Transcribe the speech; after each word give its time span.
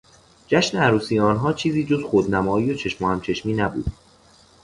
جشن 0.47 0.77
عروسی 0.77 1.19
آنها 1.19 1.53
چیزی 1.53 1.85
جز 1.85 2.03
خودنمایی 2.03 2.71
و 2.71 2.75
چشم 2.75 3.05
و 3.05 3.09
همچشمی 3.09 3.53
نبود. 3.53 3.85